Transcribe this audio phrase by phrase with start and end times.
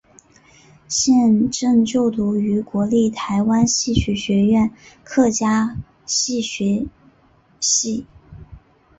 [0.87, 4.71] 现正就读于国立台湾戏曲学院
[5.03, 5.77] 客家
[6.07, 6.87] 戏学
[7.59, 8.07] 系。